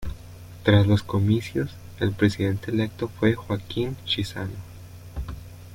[0.63, 4.55] Tras los comicios, el presidente electo fue Joaquim Chissano.